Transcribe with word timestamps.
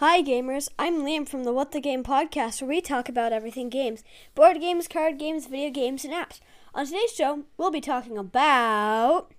Hi, 0.00 0.22
gamers. 0.22 0.70
I'm 0.78 1.02
Liam 1.02 1.28
from 1.28 1.44
the 1.44 1.52
What 1.52 1.72
the 1.72 1.80
Game 1.80 2.02
podcast, 2.02 2.62
where 2.62 2.70
we 2.70 2.80
talk 2.80 3.10
about 3.10 3.34
everything 3.34 3.68
games 3.68 4.02
board 4.34 4.58
games, 4.58 4.88
card 4.88 5.18
games, 5.18 5.46
video 5.46 5.68
games, 5.68 6.06
and 6.06 6.14
apps. 6.14 6.40
On 6.74 6.86
today's 6.86 7.12
show, 7.12 7.44
we'll 7.58 7.70
be 7.70 7.82
talking 7.82 8.16
about 8.16 9.30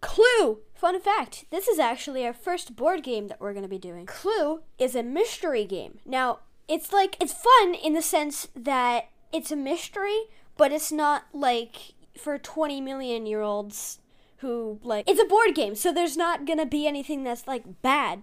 Clue. 0.00 0.60
Fun 0.74 0.98
fact 0.98 1.44
this 1.50 1.68
is 1.68 1.78
actually 1.78 2.24
our 2.24 2.32
first 2.32 2.74
board 2.74 3.02
game 3.02 3.28
that 3.28 3.38
we're 3.38 3.52
going 3.52 3.64
to 3.64 3.68
be 3.68 3.76
doing. 3.76 4.06
Clue 4.06 4.62
is 4.78 4.94
a 4.94 5.02
mystery 5.02 5.66
game. 5.66 5.98
Now, 6.06 6.38
it's 6.66 6.90
like, 6.90 7.18
it's 7.20 7.34
fun 7.34 7.74
in 7.74 7.92
the 7.92 8.00
sense 8.00 8.48
that 8.56 9.10
it's 9.30 9.52
a 9.52 9.56
mystery, 9.56 10.22
but 10.56 10.72
it's 10.72 10.90
not 10.90 11.24
like 11.34 11.92
for 12.16 12.38
20 12.38 12.80
million 12.80 13.26
year 13.26 13.42
olds 13.42 13.98
who, 14.38 14.80
like, 14.82 15.06
it's 15.06 15.20
a 15.20 15.26
board 15.26 15.54
game, 15.54 15.74
so 15.74 15.92
there's 15.92 16.16
not 16.16 16.46
going 16.46 16.60
to 16.60 16.64
be 16.64 16.86
anything 16.86 17.24
that's, 17.24 17.46
like, 17.46 17.82
bad 17.82 18.22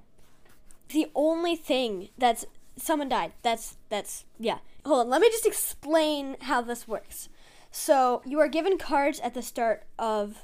the 0.93 1.11
only 1.15 1.55
thing 1.55 2.09
that's 2.17 2.45
someone 2.77 3.09
died. 3.09 3.33
That's 3.41 3.77
that's 3.89 4.25
yeah. 4.39 4.59
Hold 4.85 5.01
on, 5.01 5.09
let 5.09 5.21
me 5.21 5.29
just 5.29 5.45
explain 5.45 6.37
how 6.41 6.61
this 6.61 6.87
works. 6.87 7.29
So 7.71 8.21
you 8.25 8.39
are 8.39 8.47
given 8.47 8.77
cards 8.77 9.19
at 9.19 9.33
the 9.33 9.41
start 9.41 9.83
of 9.97 10.43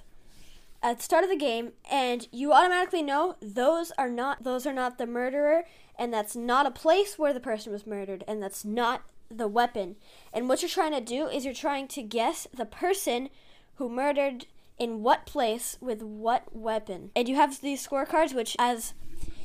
at 0.81 0.97
the 0.97 1.03
start 1.03 1.23
of 1.23 1.29
the 1.29 1.35
game 1.35 1.73
and 1.89 2.27
you 2.31 2.53
automatically 2.53 3.03
know 3.03 3.35
those 3.41 3.91
are 3.97 4.09
not 4.09 4.43
those 4.43 4.65
are 4.65 4.73
not 4.73 4.97
the 4.97 5.05
murderer 5.05 5.63
and 5.97 6.13
that's 6.13 6.35
not 6.35 6.65
a 6.65 6.71
place 6.71 7.19
where 7.19 7.33
the 7.33 7.39
person 7.39 7.71
was 7.71 7.85
murdered 7.85 8.23
and 8.27 8.41
that's 8.41 8.65
not 8.65 9.03
the 9.29 9.47
weapon. 9.47 9.95
And 10.33 10.49
what 10.49 10.61
you're 10.61 10.69
trying 10.69 10.93
to 10.93 11.01
do 11.01 11.27
is 11.27 11.45
you're 11.45 11.53
trying 11.53 11.87
to 11.89 12.01
guess 12.01 12.47
the 12.53 12.65
person 12.65 13.29
who 13.75 13.89
murdered 13.89 14.47
in 14.79 15.03
what 15.03 15.25
place 15.25 15.77
with 15.81 16.01
what 16.01 16.55
weapon. 16.55 17.11
And 17.15 17.27
you 17.27 17.35
have 17.35 17.61
these 17.61 17.85
scorecards 17.85 18.33
which 18.33 18.55
as 18.57 18.93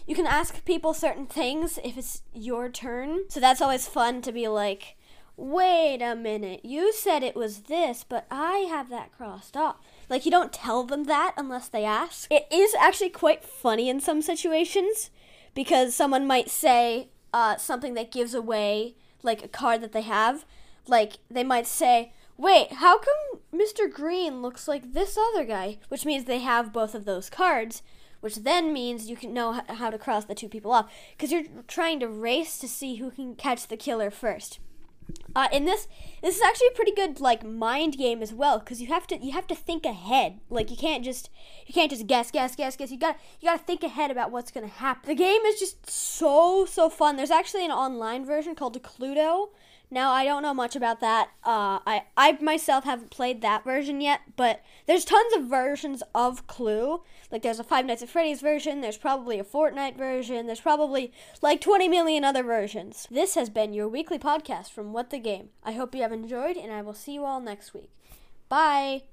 you 0.07 0.15
can 0.15 0.27
ask 0.27 0.65
people 0.65 0.95
certain 0.95 1.27
things 1.27 1.79
if 1.83 1.97
it's 1.97 2.23
your 2.33 2.69
turn. 2.69 3.29
So 3.29 3.41
that's 3.41 3.63
always 3.63 3.89
fun 3.89 4.23
to 4.23 4.33
be 4.33 4.49
like, 4.49 4.97
wait 5.37 6.01
a 6.03 6.15
minute, 6.15 6.65
you 6.65 6.93
said 6.93 7.23
it 7.23 7.35
was 7.35 7.63
this, 7.63 8.05
but 8.09 8.27
I 8.31 8.67
have 8.69 8.89
that 8.91 9.13
crossed 9.13 9.57
off. 9.57 9.77
Like, 10.09 10.25
you 10.25 10.31
don't 10.31 10.53
tell 10.53 10.85
them 10.85 11.05
that 11.05 11.35
unless 11.37 11.69
they 11.69 11.85
ask. 11.85 12.31
It 12.31 12.47
is 12.53 12.75
actually 12.75 13.11
quite 13.11 13.45
funny 13.45 13.89
in 13.89 14.01
some 14.01 14.23
situations 14.23 15.11
because 15.55 15.95
someone 15.95 16.27
might 16.27 16.51
say 16.51 17.09
uh, 17.33 17.57
something 17.57 17.95
that 17.95 18.13
gives 18.13 18.35
away, 18.35 18.95
like, 19.23 19.43
a 19.43 19.49
card 19.49 19.81
that 19.81 19.93
they 19.93 20.03
have. 20.03 20.45
Like, 20.87 21.15
they 21.31 21.45
might 21.45 21.67
say, 21.67 22.13
wait, 22.37 22.75
how 22.75 22.99
come 22.99 23.41
Mr. 23.53 23.91
Green 23.91 24.43
looks 24.43 24.69
like 24.69 24.93
this 24.93 25.17
other 25.17 25.45
guy? 25.45 25.79
Which 25.89 26.05
means 26.05 26.25
they 26.25 26.41
have 26.41 26.73
both 26.73 26.95
of 26.95 27.07
those 27.07 27.31
cards 27.31 27.83
which 28.25 28.37
then 28.37 28.73
means 28.73 29.11
you 29.11 29.17
can 29.17 29.35
know 29.35 29.61
how 29.69 29.91
to 29.91 29.99
cross 29.99 30.25
the 30.25 30.35
two 30.35 30.49
people 30.49 30.73
off 30.73 30.91
because 31.11 31.31
you're 31.31 31.45
trying 31.69 32.01
to 32.01 32.09
race 32.09 32.57
to 32.57 32.67
see 32.67 32.95
who 32.95 33.11
can 33.11 33.35
catch 33.35 33.69
the 33.69 33.77
killer 33.77 34.11
first. 34.11 34.61
Uh, 35.35 35.49
in 35.53 35.65
this, 35.65 35.89
this 36.23 36.37
is 36.37 36.43
actually 36.43 36.69
a 36.69 36.77
pretty 36.77 36.93
good 36.93 37.21
like 37.21 37.45
mind 37.45 37.99
game 37.99 38.23
as 38.23 38.33
well 38.33 38.59
because 38.59 38.81
you 38.81 38.89
have 38.89 39.07
to 39.09 39.17
you 39.19 39.33
have 39.33 39.47
to 39.49 39.55
think 39.55 39.85
ahead. 39.85 40.41
Like 40.49 40.71
you 40.71 40.77
can't 40.77 41.05
just 41.05 41.31
you 41.67 41.75
can't 41.75 41.91
just 41.91 42.07
guess, 42.07 42.31
guess, 42.31 42.55
guess, 42.55 42.77
guess. 42.77 42.91
You 42.91 42.99
got 42.99 43.19
you 43.41 43.49
got 43.49 43.59
to 43.59 43.65
think 43.65 43.83
ahead 43.83 44.11
about 44.11 44.31
what's 44.31 44.51
gonna 44.51 44.69
happen. 44.69 45.09
The 45.09 45.15
game 45.15 45.43
is 45.47 45.59
just 45.59 45.91
so 45.91 46.67
so 46.67 46.89
fun. 46.89 47.17
There's 47.17 47.31
actually 47.31 47.65
an 47.65 47.73
online 47.73 48.25
version 48.25 48.55
called 48.55 48.81
Cluedo 48.83 49.49
now 49.95 50.11
I 50.11 50.25
don't 50.25 50.43
know 50.43 50.53
much 50.53 50.75
about 50.75 51.01
that. 51.01 51.29
Uh, 51.45 51.79
I 51.87 52.05
I 52.17 52.33
myself 52.41 52.85
haven't 52.85 53.11
played 53.11 53.43
that 53.43 53.65
version 53.65 54.01
yet, 54.01 54.23
but 54.37 54.61
there's 54.87 55.05
tons 55.05 55.35
of 55.37 55.45
versions 55.45 56.03
of 56.15 56.47
Clue. 56.47 57.03
Like 57.31 57.43
there's 57.43 57.61
a 57.61 57.65
Five 57.65 57.87
Nights 57.87 58.03
at 58.03 58.09
Freddy's 58.09 58.41
version. 58.41 58.81
There's 58.81 58.97
probably 58.97 59.39
a 59.39 59.45
Fortnite 59.45 59.97
version. 59.97 60.47
There's 60.47 60.61
probably 60.61 61.13
like 61.43 61.61
20 61.61 61.89
million 61.89 62.25
other 62.25 62.43
versions. 62.43 63.07
This 63.11 63.37
has 63.37 63.49
been 63.51 63.73
your 63.73 63.89
weekly 63.89 64.19
podcast 64.19 64.73
from 64.73 64.93
What 64.93 65.11
the 65.11 65.19
Game. 65.25 65.49
I 65.65 65.73
hope 65.73 65.95
you 65.95 66.03
have 66.03 66.13
enjoyed, 66.13 66.57
and 66.57 66.71
I 66.73 66.83
will 66.83 66.95
see 66.95 67.15
you 67.15 67.25
all 67.25 67.41
next 67.41 67.75
week. 67.75 67.91
Bye. 68.49 69.05